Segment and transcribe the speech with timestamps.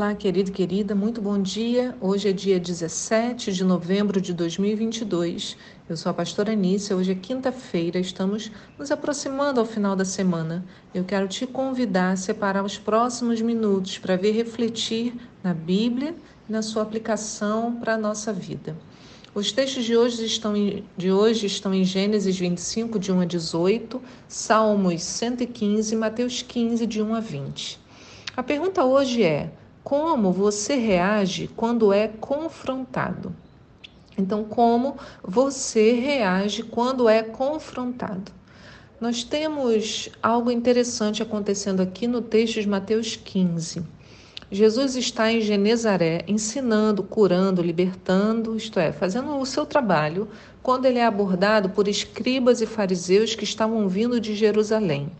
[0.00, 1.94] Olá, querido e querida, muito bom dia.
[2.00, 5.58] Hoje é dia 17 de novembro de 2022.
[5.86, 6.96] Eu sou a pastora Anícia.
[6.96, 10.64] Hoje é quinta-feira, estamos nos aproximando ao final da semana.
[10.94, 15.12] Eu quero te convidar a separar os próximos minutos para ver refletir
[15.44, 16.14] na Bíblia
[16.48, 18.74] e na sua aplicação para a nossa vida.
[19.34, 23.24] Os textos de hoje, estão em, de hoje estão em Gênesis 25, de 1 a
[23.26, 27.78] 18, Salmos 115 e Mateus 15, de 1 a 20.
[28.34, 29.52] A pergunta hoje é:
[29.82, 33.34] como você reage quando é confrontado.
[34.16, 38.32] Então, como você reage quando é confrontado?
[39.00, 43.82] Nós temos algo interessante acontecendo aqui no texto de Mateus 15.
[44.52, 50.28] Jesus está em Genezaré ensinando, curando, libertando, isto é, fazendo o seu trabalho,
[50.62, 55.10] quando ele é abordado por escribas e fariseus que estavam vindo de Jerusalém.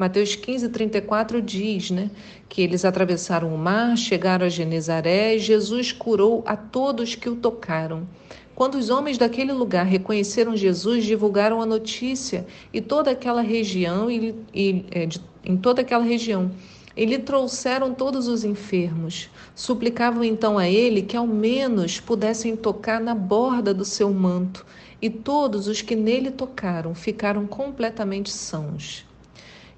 [0.00, 2.10] Mateus 15, 34 diz né,
[2.48, 7.36] que eles atravessaram o mar, chegaram a Genezaré e Jesus curou a todos que o
[7.36, 8.08] tocaram.
[8.54, 14.34] Quando os homens daquele lugar reconheceram Jesus, divulgaram a notícia e toda aquela região e,
[14.54, 16.50] e é, de, em toda aquela região.
[16.96, 19.28] E lhe trouxeram todos os enfermos.
[19.54, 24.64] Suplicavam então a ele que ao menos pudessem tocar na borda do seu manto.
[25.02, 29.09] E todos os que nele tocaram ficaram completamente sãos.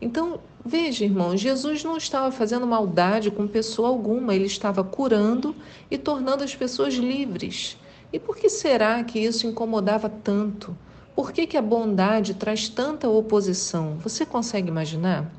[0.03, 5.55] Então, veja, irmão, Jesus não estava fazendo maldade com pessoa alguma, ele estava curando
[5.89, 7.79] e tornando as pessoas livres.
[8.13, 10.77] E por que será que isso incomodava tanto?
[11.15, 13.97] Por que, que a bondade traz tanta oposição?
[13.99, 15.33] Você consegue imaginar?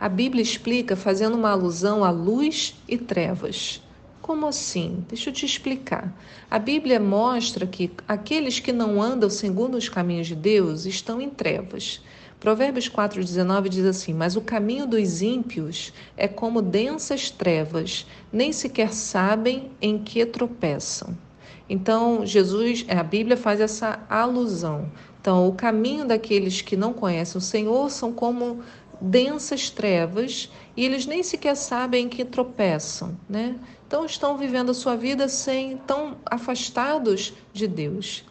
[0.00, 3.82] A Bíblia explica fazendo uma alusão a luz e trevas.
[4.22, 5.04] Como assim?
[5.08, 6.10] Deixa eu te explicar.
[6.50, 11.28] A Bíblia mostra que aqueles que não andam segundo os caminhos de Deus estão em
[11.28, 12.00] trevas.
[12.46, 18.92] Provérbios 4,19 diz assim: Mas o caminho dos ímpios é como densas trevas, nem sequer
[18.92, 21.18] sabem em que tropeçam.
[21.68, 24.88] Então, Jesus, a Bíblia faz essa alusão.
[25.20, 28.62] Então, o caminho daqueles que não conhecem o Senhor são como
[29.00, 33.56] densas trevas e eles nem sequer sabem em que tropeçam, né?
[33.88, 38.24] Então estão vivendo a sua vida sem tão afastados de Deus.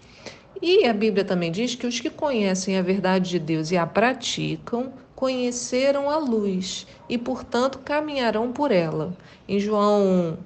[0.61, 3.85] E a Bíblia também diz que os que conhecem a verdade de Deus e a
[3.85, 9.15] praticam, conheceram a luz e, portanto, caminharão por ela.
[9.47, 10.37] Em João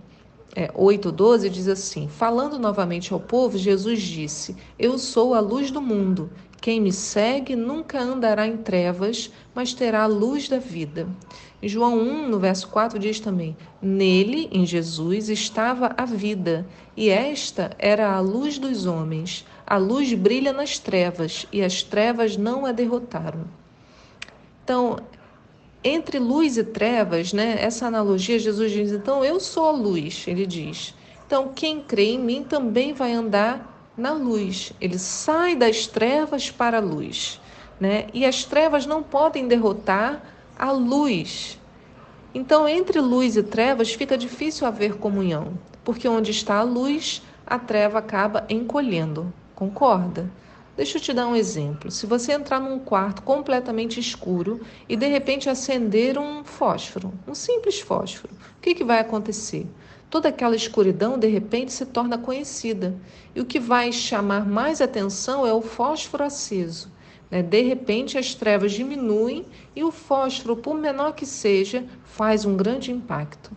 [0.55, 5.81] é, 8,12 diz assim: Falando novamente ao povo, Jesus disse: Eu sou a luz do
[5.81, 6.29] mundo.
[6.61, 11.07] Quem me segue nunca andará em trevas, mas terá a luz da vida.
[11.63, 17.71] João 1, no verso 4, diz também: Nele, em Jesus, estava a vida, e esta
[17.77, 19.45] era a luz dos homens.
[19.69, 23.45] A luz brilha nas trevas e as trevas não a derrotaram.
[24.63, 24.97] Então,
[25.83, 30.47] entre luz e trevas, né, essa analogia, Jesus diz: então eu sou a luz, ele
[30.47, 30.95] diz.
[31.27, 34.73] Então, quem crê em mim também vai andar na luz.
[34.81, 37.39] Ele sai das trevas para a luz.
[37.79, 38.07] Né?
[38.11, 40.23] E as trevas não podem derrotar
[40.57, 41.59] a luz.
[42.33, 45.53] Então, entre luz e trevas fica difícil haver comunhão,
[45.83, 49.31] porque onde está a luz, a treva acaba encolhendo.
[49.59, 50.31] Concorda?
[50.77, 51.91] Deixa eu te dar um exemplo.
[51.91, 57.81] Se você entrar num quarto completamente escuro e de repente acender um fósforo, um simples
[57.81, 59.67] fósforo, o que, que vai acontecer?
[60.09, 62.95] Toda aquela escuridão de repente se torna conhecida.
[63.35, 66.89] E o que vai chamar mais atenção é o fósforo aceso.
[67.29, 67.43] Né?
[67.43, 72.93] De repente as trevas diminuem e o fósforo, por menor que seja, faz um grande
[72.93, 73.51] impacto.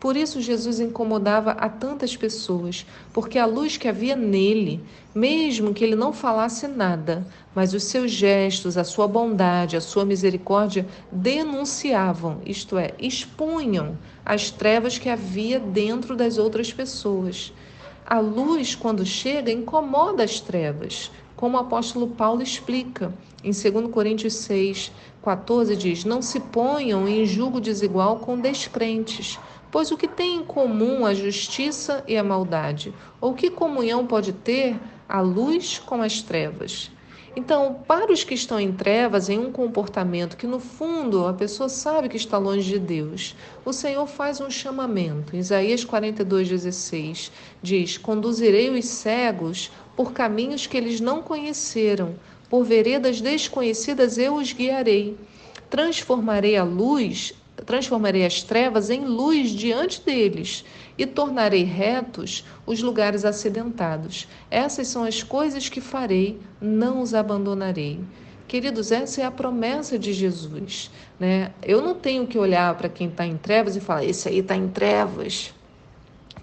[0.00, 4.80] Por isso Jesus incomodava a tantas pessoas, porque a luz que havia nele,
[5.12, 10.04] mesmo que ele não falasse nada, mas os seus gestos, a sua bondade, a sua
[10.04, 17.52] misericórdia denunciavam, isto é, expunham as trevas que havia dentro das outras pessoas.
[18.06, 23.12] A luz, quando chega, incomoda as trevas, como o apóstolo Paulo explica.
[23.42, 24.92] Em 2 Coríntios 6,
[25.22, 29.38] 14 diz: Não se ponham em julgo desigual com descrentes
[29.70, 32.94] Pois o que tem em comum a justiça e a maldade?
[33.20, 34.76] Ou que comunhão pode ter
[35.08, 36.90] a luz com as trevas?
[37.36, 41.68] Então, para os que estão em trevas, em um comportamento que no fundo a pessoa
[41.68, 45.36] sabe que está longe de Deus, o Senhor faz um chamamento.
[45.36, 47.30] Isaías 42:16
[47.62, 52.16] diz: "Conduzirei os cegos por caminhos que eles não conheceram,
[52.48, 55.16] por veredas desconhecidas eu os guiarei.
[55.68, 60.64] Transformarei a luz transformarei as trevas em luz diante deles
[60.96, 64.28] e tornarei retos os lugares acidentados.
[64.50, 68.00] Essas são as coisas que farei, não os abandonarei.
[68.46, 70.90] Queridos, essa é a promessa de Jesus.
[71.20, 71.52] Né?
[71.62, 74.56] Eu não tenho que olhar para quem está em trevas e falar, esse aí está
[74.56, 75.52] em trevas.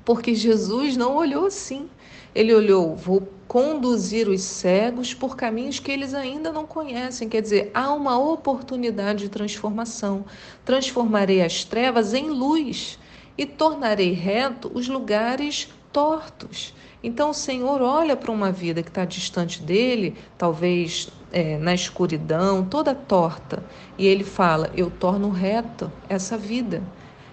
[0.04, 1.90] Porque Jesus não olhou assim.
[2.34, 7.30] Ele olhou, vou conduzir os cegos por caminhos que eles ainda não conhecem.
[7.30, 10.26] Quer dizer, há uma oportunidade de transformação.
[10.64, 12.98] Transformarei as trevas em luz
[13.38, 16.74] e tornarei reto os lugares tortos.
[17.04, 22.66] Então o Senhor olha para uma vida que está distante dele, talvez é, na escuridão,
[22.66, 23.64] toda torta,
[23.98, 26.82] e ele fala: Eu torno reto essa vida.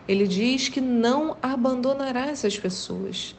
[0.06, 3.34] Ele diz que não abandonará essas pessoas.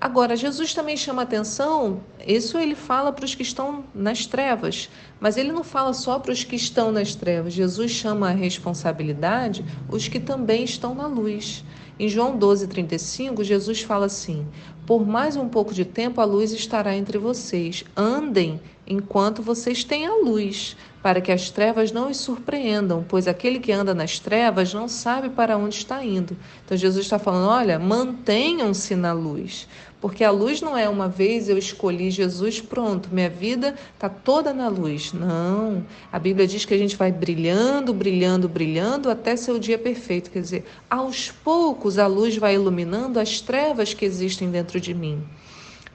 [0.00, 5.36] Agora, Jesus também chama atenção, isso ele fala para os que estão nas trevas, mas
[5.36, 7.52] ele não fala só para os que estão nas trevas.
[7.52, 11.64] Jesus chama a responsabilidade os que também estão na luz.
[11.98, 14.46] Em João 12:35, Jesus fala assim:
[14.86, 17.82] Por mais um pouco de tempo a luz estará entre vocês.
[17.96, 23.58] Andem enquanto vocês têm a luz, para que as trevas não os surpreendam, pois aquele
[23.58, 26.36] que anda nas trevas não sabe para onde está indo.
[26.64, 29.66] Então Jesus está falando: olha, mantenham-se na luz,
[30.00, 34.54] porque a luz não é uma vez eu escolhi Jesus, pronto, minha vida está toda
[34.54, 35.12] na luz.
[35.12, 35.84] Não.
[36.12, 40.30] A Bíblia diz que a gente vai brilhando, brilhando, brilhando até ser o dia perfeito.
[40.30, 45.20] Quer dizer, aos poucos a luz vai iluminando as trevas que existem dentro de mim.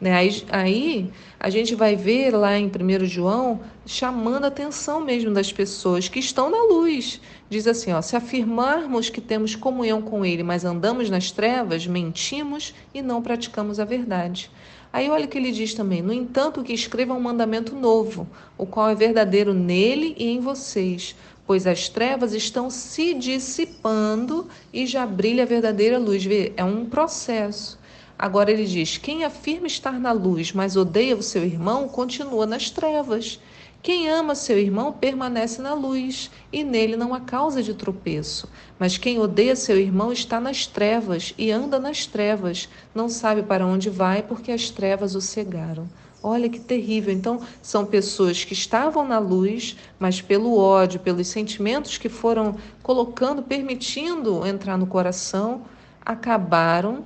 [0.02, 0.14] Né?
[0.14, 5.54] Aí, aí a gente vai ver lá em 1 João chamando a atenção mesmo das
[5.54, 7.22] pessoas que estão na luz.
[7.54, 12.74] Diz assim: ó, se afirmarmos que temos comunhão com Ele, mas andamos nas trevas, mentimos
[12.92, 14.50] e não praticamos a verdade.
[14.92, 18.28] Aí olha o que ele diz também: no entanto, que escreva um mandamento novo,
[18.58, 21.16] o qual é verdadeiro nele e em vocês,
[21.46, 26.26] pois as trevas estão se dissipando e já brilha a verdadeira luz.
[26.26, 27.80] Vê, é um processo.
[28.18, 32.72] Agora ele diz: quem afirma estar na luz, mas odeia o seu irmão, continua nas
[32.72, 33.40] trevas.
[33.84, 38.48] Quem ama seu irmão permanece na luz, e nele não há causa de tropeço.
[38.80, 43.68] Mas quem odeia seu irmão está nas trevas e anda nas trevas, não sabe para
[43.68, 45.86] onde vai, porque as trevas o cegaram.
[46.24, 47.14] Olha que terrível.
[47.14, 53.44] Então, são pessoas que estavam na luz, mas pelo ódio, pelos sentimentos que foram colocando,
[53.44, 55.64] permitindo entrar no coração,
[56.06, 57.04] acabaram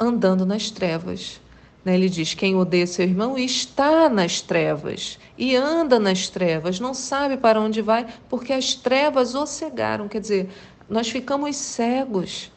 [0.00, 1.40] andando nas trevas.
[1.84, 1.94] Né?
[1.94, 7.36] Ele diz: quem odeia seu irmão está nas trevas e anda nas trevas, não sabe
[7.36, 10.08] para onde vai, porque as trevas o cegaram.
[10.08, 10.48] Quer dizer,
[10.88, 12.50] nós ficamos cegos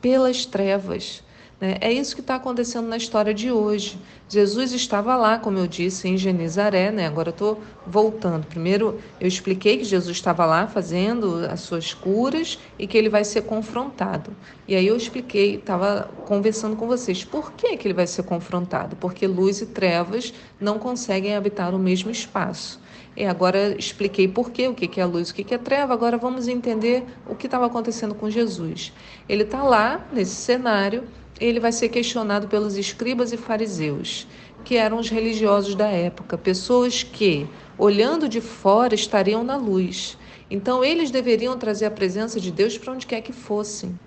[0.00, 1.22] pelas trevas.
[1.60, 1.76] Né?
[1.80, 3.98] É isso que está acontecendo na história de hoje.
[4.28, 7.06] Jesus estava lá, como eu disse, em Genizaré, né?
[7.06, 8.46] Agora estou voltando.
[8.46, 13.24] Primeiro eu expliquei que Jesus estava lá fazendo as suas curas e que ele vai
[13.24, 14.30] ser confrontado.
[14.66, 18.96] E aí eu expliquei, estava conversando com vocês, por que, que ele vai ser confrontado?
[18.96, 22.80] Porque luz e trevas não conseguem habitar o mesmo espaço.
[23.16, 25.92] E agora expliquei por quê, o que é luz, o que é treva.
[25.92, 28.92] Agora vamos entender o que estava acontecendo com Jesus.
[29.28, 31.04] Ele está lá nesse cenário
[31.38, 34.26] ele vai ser questionado pelos escribas e fariseus,
[34.64, 37.46] que eram os religiosos da época, pessoas que,
[37.78, 40.18] olhando de fora, estariam na luz.
[40.50, 43.98] Então, eles deveriam trazer a presença de Deus para onde quer que fossem.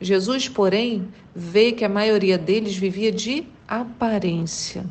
[0.00, 4.86] Jesus, porém, vê que a maioria deles vivia de aparência.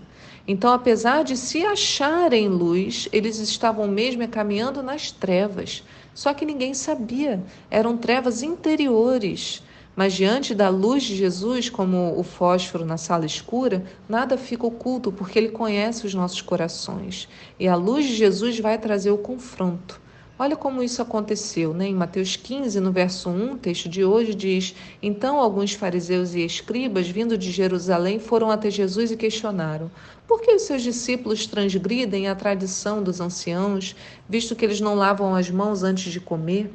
[0.48, 5.84] Então, apesar de se acharem luz, eles estavam mesmo caminhando nas trevas.
[6.14, 9.62] Só que ninguém sabia, eram trevas interiores
[9.98, 15.12] mas diante da luz de Jesus, como o fósforo na sala escura, nada fica oculto,
[15.12, 17.28] porque ele conhece os nossos corações.
[17.60, 20.00] E a luz de Jesus vai trazer o confronto.
[20.38, 21.88] Olha como isso aconteceu, né?
[21.88, 26.46] Em Mateus 15, no verso 1, o texto de hoje diz: Então alguns fariseus e
[26.46, 29.90] escribas, vindo de Jerusalém, foram até Jesus e questionaram:
[30.28, 33.96] Por que os seus discípulos transgridem a tradição dos anciãos,
[34.30, 36.72] visto que eles não lavam as mãos antes de comer?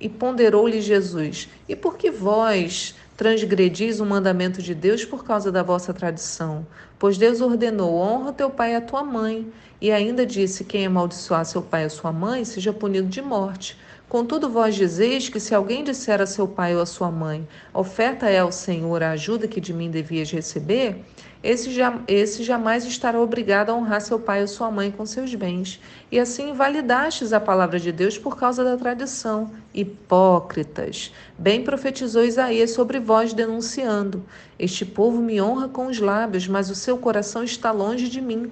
[0.00, 5.62] E ponderou-lhe Jesus: E por que vós transgredis o mandamento de Deus por causa da
[5.62, 6.66] vossa tradição?
[6.98, 9.50] Pois Deus ordenou: honra teu pai e a tua mãe.
[9.80, 13.78] E ainda disse: Quem amaldiçoar seu pai e sua mãe, seja punido de morte.
[14.08, 18.28] Contudo, vós dizeis que se alguém disser a seu pai ou a sua mãe: Oferta
[18.30, 21.04] é ao Senhor a ajuda que de mim devias receber,
[21.42, 25.34] esse, já, esse jamais estará obrigado a honrar seu pai ou sua mãe com seus
[25.34, 25.80] bens.
[26.10, 29.50] E assim invalidastes a palavra de Deus por causa da tradição.
[29.74, 31.12] Hipócritas!
[31.36, 34.24] Bem profetizou Isaías sobre vós, denunciando:
[34.58, 38.50] Este povo me honra com os lábios, mas o seu coração está longe de mim.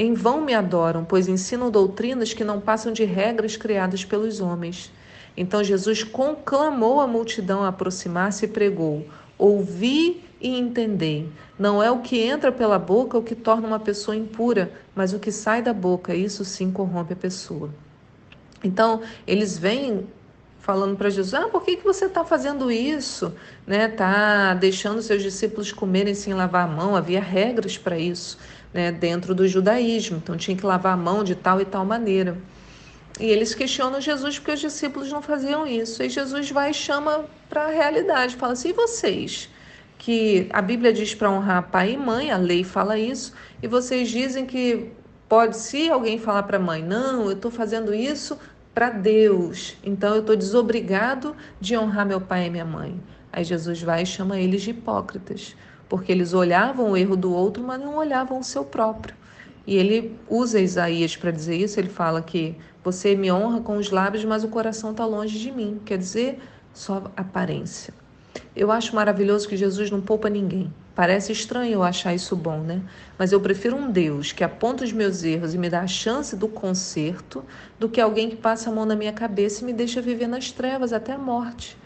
[0.00, 4.92] Em vão me adoram, pois ensinam doutrinas que não passam de regras criadas pelos homens.
[5.36, 9.04] Então Jesus conclamou a multidão a aproximar-se e pregou:
[9.36, 11.28] Ouvi e entendei.
[11.58, 15.18] Não é o que entra pela boca o que torna uma pessoa impura, mas o
[15.18, 17.70] que sai da boca, isso sim corrompe a pessoa.
[18.62, 20.06] Então, eles vêm
[20.60, 23.32] falando para Jesus: Ah, por que, que você está fazendo isso?
[23.66, 23.88] Né?
[23.88, 26.94] Tá deixando seus discípulos comerem sem lavar a mão.
[26.94, 28.38] Havia regras para isso
[28.72, 28.92] né?
[28.92, 32.36] dentro do judaísmo, então tinha que lavar a mão de tal e tal maneira.
[33.20, 36.02] E eles questionam Jesus porque os discípulos não faziam isso.
[36.02, 39.48] E Jesus vai e chama para a realidade, fala assim: e vocês?
[39.98, 44.08] Que a Bíblia diz para honrar pai e mãe, a lei fala isso, e vocês
[44.08, 44.92] dizem que
[45.28, 48.38] pode, se alguém falar para a mãe, não, eu estou fazendo isso
[48.72, 53.00] para Deus, então eu estou desobrigado de honrar meu pai e minha mãe.
[53.32, 55.56] Aí Jesus vai e chama eles de hipócritas,
[55.88, 59.14] porque eles olhavam o erro do outro, mas não olhavam o seu próprio.
[59.66, 63.90] E ele usa Isaías para dizer isso, ele fala que você me honra com os
[63.90, 65.80] lábios, mas o coração está longe de mim.
[65.84, 66.38] Quer dizer,
[66.72, 67.92] só aparência.
[68.56, 70.72] Eu acho maravilhoso que Jesus não poupa ninguém.
[70.94, 72.82] Parece estranho eu achar isso bom, né?
[73.16, 76.34] Mas eu prefiro um Deus que aponta os meus erros e me dá a chance
[76.34, 77.44] do conserto
[77.78, 80.50] do que alguém que passa a mão na minha cabeça e me deixa viver nas
[80.50, 81.76] trevas até a morte.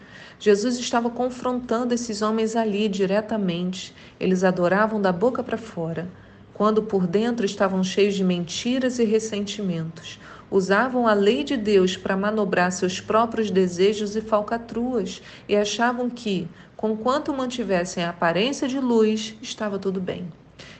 [0.43, 3.95] Jesus estava confrontando esses homens ali diretamente.
[4.19, 6.05] Eles adoravam da boca para fora,
[6.53, 10.19] quando por dentro estavam cheios de mentiras e ressentimentos
[10.51, 16.47] usavam a lei de Deus para manobrar seus próprios desejos e falcatruas e achavam que,
[16.75, 20.27] conquanto mantivessem a aparência de luz, estava tudo bem.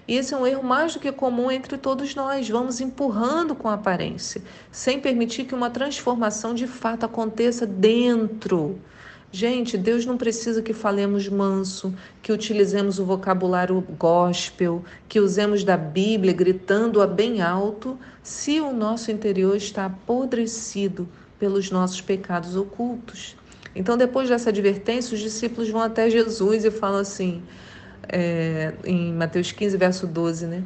[0.05, 2.47] E esse é um erro mais do que comum entre todos nós.
[2.49, 8.77] Vamos empurrando com a aparência, sem permitir que uma transformação de fato aconteça dentro.
[9.35, 15.75] Gente, Deus não precisa que falemos manso, que utilizemos o vocabulário gospel, que usemos da
[15.75, 21.09] Bíblia gritando-a bem alto, se o nosso interior está apodrecido
[21.39, 23.35] pelos nossos pecados ocultos.
[23.75, 27.41] Então, depois dessa advertência, os discípulos vão até Jesus e falam assim,
[28.07, 30.63] é, em Mateus 15, verso 12, né?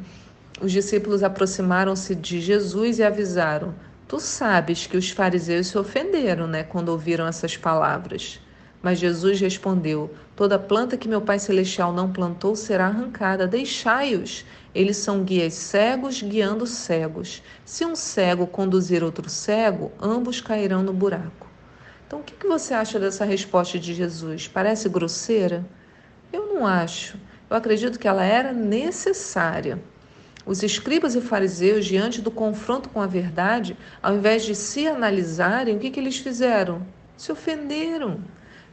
[0.60, 3.74] Os discípulos aproximaram-se de Jesus e avisaram:
[4.06, 8.38] Tu sabes que os fariseus se ofenderam, né, quando ouviram essas palavras.
[8.82, 13.46] Mas Jesus respondeu: Toda planta que meu Pai Celestial não plantou será arrancada.
[13.46, 14.44] Deixai-os.
[14.74, 17.42] Eles são guias cegos guiando cegos.
[17.64, 21.48] Se um cego conduzir outro cego, ambos cairão no buraco.
[22.06, 24.46] Então, o que você acha dessa resposta de Jesus?
[24.46, 25.66] Parece grosseira?
[26.32, 27.18] Eu não acho.
[27.50, 29.82] Eu acredito que ela era necessária.
[30.46, 35.76] Os escribas e fariseus, diante do confronto com a verdade, ao invés de se analisarem,
[35.76, 36.86] o que, que eles fizeram?
[37.16, 38.22] Se ofenderam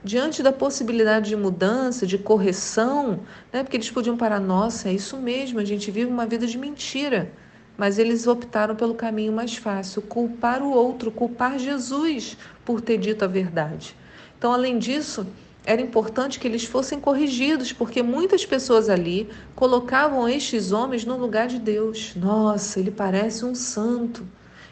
[0.05, 3.21] diante da possibilidade de mudança, de correção,
[3.51, 3.63] né?
[3.63, 7.31] porque eles podiam parar, nossa, é isso mesmo, a gente vive uma vida de mentira.
[7.75, 13.25] Mas eles optaram pelo caminho mais fácil, culpar o outro, culpar Jesus por ter dito
[13.25, 13.95] a verdade.
[14.37, 15.25] Então, além disso,
[15.65, 21.47] era importante que eles fossem corrigidos, porque muitas pessoas ali colocavam estes homens no lugar
[21.47, 22.13] de Deus.
[22.15, 24.25] Nossa, ele parece um santo.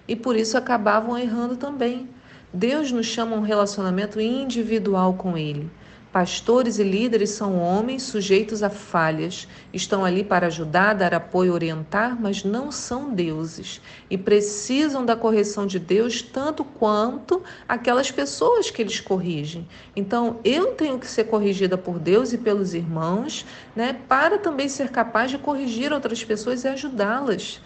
[0.07, 2.07] E por isso acabavam errando também.
[2.53, 5.71] Deus nos chama a um relacionamento individual com Ele.
[6.11, 12.15] Pastores e líderes são homens sujeitos a falhas, estão ali para ajudar, dar apoio, orientar,
[12.21, 18.83] mas não são deuses e precisam da correção de Deus tanto quanto aquelas pessoas que
[18.83, 19.67] eles corrigem.
[19.95, 23.43] Então, eu tenho que ser corrigida por Deus e pelos irmãos,
[23.75, 27.59] né, para também ser capaz de corrigir outras pessoas e ajudá-las.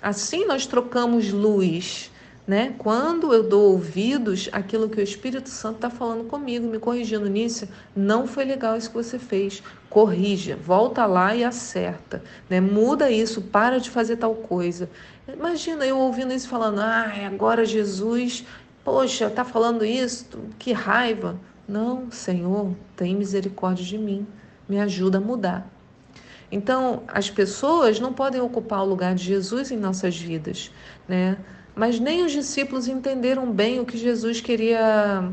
[0.00, 2.10] Assim, nós trocamos luz
[2.52, 2.74] né?
[2.76, 7.66] Quando eu dou ouvidos àquilo que o Espírito Santo está falando comigo, me corrigindo nisso,
[7.96, 9.62] não foi legal isso que você fez.
[9.88, 12.60] Corrija, volta lá e acerta, né?
[12.60, 14.90] Muda isso, para de fazer tal coisa.
[15.26, 18.44] Imagina eu ouvindo isso falando, ah, agora Jesus,
[18.84, 20.26] poxa, está falando isso,
[20.58, 21.40] que raiva.
[21.66, 24.26] Não, Senhor, tem misericórdia de mim,
[24.68, 25.66] me ajuda a mudar.
[26.50, 30.70] Então, as pessoas não podem ocupar o lugar de Jesus em nossas vidas,
[31.08, 31.38] né?
[31.74, 35.30] Mas nem os discípulos entenderam bem o que Jesus queria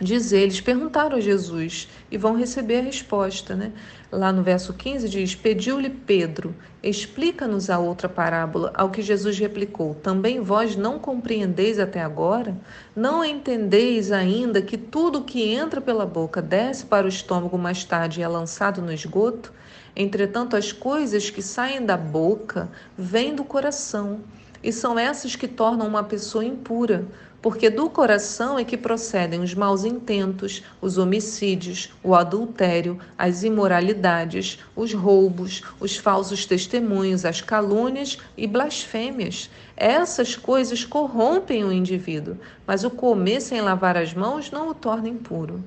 [0.00, 0.40] dizer.
[0.40, 3.72] Eles perguntaram a Jesus e vão receber a resposta, né?
[4.10, 8.72] Lá no verso 15 diz: Pediu-lhe Pedro, explica-nos a outra parábola.
[8.74, 12.56] Ao que Jesus replicou: Também vós não compreendeis até agora?
[12.94, 18.20] Não entendeis ainda que tudo que entra pela boca desce para o estômago mais tarde
[18.20, 19.52] e é lançado no esgoto?
[19.94, 24.20] Entretanto, as coisas que saem da boca vêm do coração
[24.62, 27.06] e são essas que tornam uma pessoa impura,
[27.42, 34.60] porque do coração é que procedem os maus intentos, os homicídios, o adultério, as imoralidades,
[34.76, 39.50] os roubos, os falsos testemunhos, as calúnias e blasfêmias.
[39.76, 45.08] Essas coisas corrompem o indivíduo, mas o comer sem lavar as mãos não o torna
[45.08, 45.64] impuro.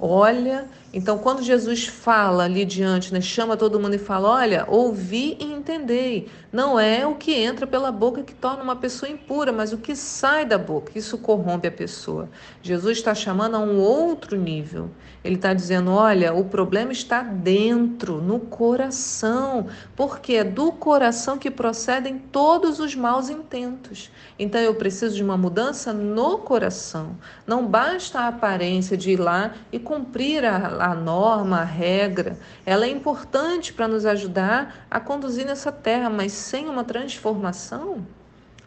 [0.00, 0.66] Olha.
[0.92, 5.44] Então, quando Jesus fala ali diante, né, chama todo mundo e fala: Olha, ouvi e
[5.44, 6.28] entendei.
[6.52, 9.96] Não é o que entra pela boca que torna uma pessoa impura, mas o que
[9.96, 10.92] sai da boca.
[10.94, 12.28] Isso corrompe a pessoa.
[12.62, 14.88] Jesus está chamando a um outro nível.
[15.24, 21.50] Ele está dizendo: Olha, o problema está dentro, no coração, porque é do coração que
[21.50, 24.10] procedem todos os maus intentos.
[24.38, 27.16] Então, eu preciso de uma mudança no coração.
[27.46, 32.36] Não basta a aparência de ir lá e cumprir a, a norma, a regra.
[32.66, 38.04] Ela é importante para nos ajudar a conduzir nessa terra, mas sem uma transformação,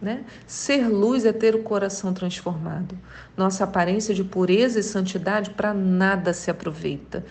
[0.02, 0.24] né?
[0.46, 2.98] Ser luz é ter o coração transformado.
[3.36, 7.26] Nossa aparência de pureza e santidade para nada se aproveita.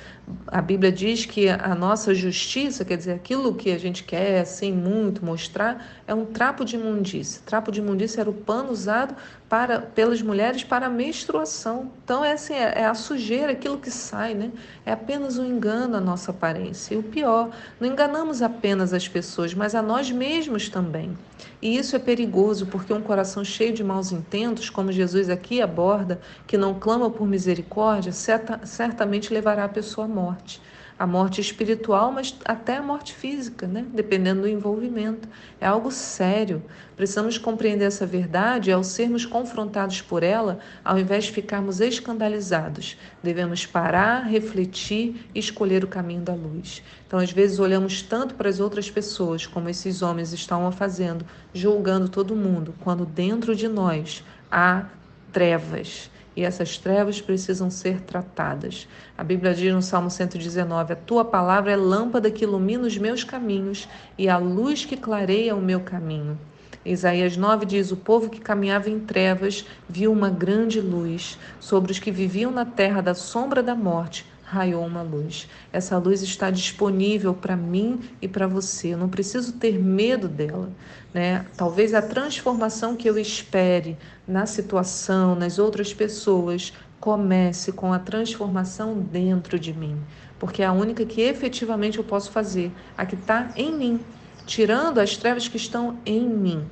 [0.47, 4.73] A Bíblia diz que a nossa justiça, quer dizer, aquilo que a gente quer assim
[4.73, 7.41] muito mostrar, é um trapo de imundícia.
[7.45, 9.15] Trapo de imundícia era o pano usado
[9.49, 11.93] para, pelas mulheres para a menstruação.
[12.05, 14.51] Então, é, assim, é, é a sujeira, aquilo que sai, né?
[14.85, 16.95] É apenas um engano a nossa aparência.
[16.95, 21.17] E o pior, não enganamos apenas as pessoas, mas a nós mesmos também.
[21.61, 26.21] E isso é perigoso, porque um coração cheio de maus intentos, como Jesus aqui aborda,
[26.47, 30.61] que não clama por misericórdia, certa, certamente levará a pessoa à morte
[30.99, 33.85] a morte espiritual, mas até a morte física, né?
[33.93, 35.29] dependendo do envolvimento.
[35.61, 36.62] É algo sério.
[36.97, 42.97] Precisamos compreender essa verdade ao sermos confrontados por ela, ao invés de ficarmos escandalizados.
[43.23, 46.83] Devemos parar, refletir e escolher o caminho da luz.
[47.07, 52.09] Então, às vezes, olhamos tanto para as outras pessoas, como esses homens estão fazendo, julgando
[52.09, 54.87] todo mundo, quando dentro de nós há
[55.31, 58.87] trevas e essas trevas precisam ser tratadas.
[59.16, 63.25] A Bíblia diz no Salmo 119: A tua palavra é lâmpada que ilumina os meus
[63.25, 63.88] caminhos
[64.19, 66.38] e a luz que clareia o meu caminho.
[66.85, 71.38] Isaías 9 diz: O povo que caminhava em trevas viu uma grande luz.
[71.59, 75.49] Sobre os que viviam na terra da sombra da morte, raiou uma luz.
[75.73, 78.95] Essa luz está disponível para mim e para você.
[78.95, 80.71] Eu não preciso ter medo dela,
[81.13, 81.45] né?
[81.56, 88.99] Talvez a transformação que eu espere na situação, nas outras pessoas, comece com a transformação
[88.99, 90.00] dentro de mim,
[90.39, 94.00] porque é a única que efetivamente eu posso fazer, a que está em mim,
[94.47, 96.65] tirando as trevas que estão em mim.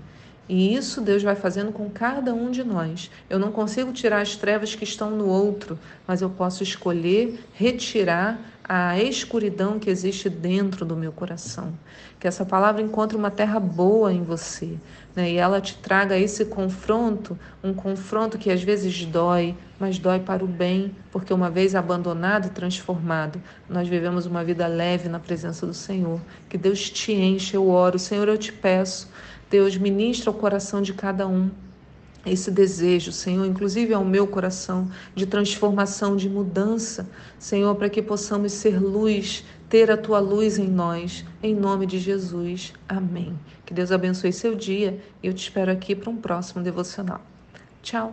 [0.49, 3.11] E isso Deus vai fazendo com cada um de nós.
[3.31, 8.39] Eu não consigo tirar as trevas que estão no outro, mas eu posso escolher retirar
[8.67, 11.75] a escuridão que existe dentro do meu coração.
[12.19, 14.79] Que essa palavra encontre uma terra boa em você,
[15.15, 15.31] né?
[15.31, 20.43] E ela te traga esse confronto, um confronto que às vezes dói, mas dói para
[20.43, 25.67] o bem, porque uma vez abandonado e transformado, nós vivemos uma vida leve na presença
[25.67, 26.19] do Senhor.
[26.49, 29.09] Que Deus te enche, eu oro, Senhor, eu te peço
[29.55, 31.49] Deus, ministra o coração de cada um
[32.27, 38.51] esse desejo, Senhor, inclusive ao meu coração, de transformação, de mudança, Senhor, para que possamos
[38.53, 42.73] ser luz, ter a tua luz em nós, em nome de Jesus.
[42.89, 43.39] Amém.
[43.65, 47.21] Que Deus abençoe seu dia e eu te espero aqui para um próximo devocional.
[47.81, 48.13] Tchau.